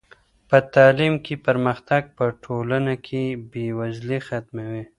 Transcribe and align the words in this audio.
په 0.49 0.57
تعلیم 0.75 1.13
کې 1.25 1.35
پرمختګ 1.45 2.03
په 2.17 2.25
ټولنه 2.43 2.93
کې 3.05 3.23
بې 3.51 3.67
وزلي 3.79 4.19
ختموي. 4.27 4.83